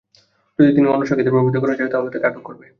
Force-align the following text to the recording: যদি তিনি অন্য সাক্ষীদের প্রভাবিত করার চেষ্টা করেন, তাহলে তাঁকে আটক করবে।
যদি 0.57 0.71
তিনি 0.75 0.87
অন্য 0.93 1.03
সাক্ষীদের 1.07 1.33
প্রভাবিত 1.33 1.57
করার 1.61 1.77
চেষ্টা 1.79 1.85
করেন, 1.89 1.93
তাহলে 1.93 2.13
তাঁকে 2.13 2.27
আটক 2.29 2.43
করবে। 2.47 2.65